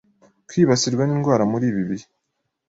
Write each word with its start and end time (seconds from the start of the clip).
kwibasirwa 0.47 1.03
n’indwara 1.05 1.43
muri 1.51 1.65
ibi 1.71 1.83
bihe. 1.89 2.07